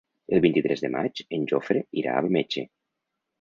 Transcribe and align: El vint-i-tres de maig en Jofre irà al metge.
El 0.35 0.39
vint-i-tres 0.45 0.81
de 0.85 0.89
maig 0.95 1.21
en 1.39 1.45
Jofre 1.51 1.85
irà 2.05 2.17
al 2.23 2.31
metge. 2.39 2.65